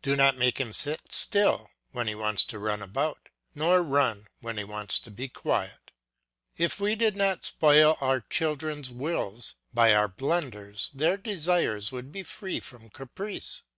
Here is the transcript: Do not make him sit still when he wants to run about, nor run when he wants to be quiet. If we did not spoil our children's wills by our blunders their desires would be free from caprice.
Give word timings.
Do 0.00 0.16
not 0.16 0.38
make 0.38 0.58
him 0.58 0.72
sit 0.72 1.12
still 1.12 1.68
when 1.90 2.06
he 2.06 2.14
wants 2.14 2.46
to 2.46 2.58
run 2.58 2.80
about, 2.80 3.28
nor 3.54 3.82
run 3.82 4.26
when 4.40 4.56
he 4.56 4.64
wants 4.64 4.98
to 5.00 5.10
be 5.10 5.28
quiet. 5.28 5.90
If 6.56 6.80
we 6.80 6.94
did 6.94 7.14
not 7.14 7.44
spoil 7.44 7.98
our 8.00 8.22
children's 8.22 8.88
wills 8.88 9.56
by 9.74 9.94
our 9.94 10.08
blunders 10.08 10.90
their 10.94 11.18
desires 11.18 11.92
would 11.92 12.10
be 12.10 12.22
free 12.22 12.58
from 12.58 12.88
caprice. 12.88 13.64